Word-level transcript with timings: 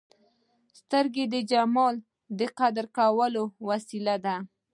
سترګې 0.79 1.25
د 1.33 1.35
جمال 1.51 1.95
د 2.39 2.41
قدر 2.59 2.85
کولو 2.97 3.43
وسیله 3.69 4.15
ده 4.25 4.35